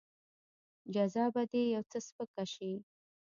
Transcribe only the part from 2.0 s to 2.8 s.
سپکه شي.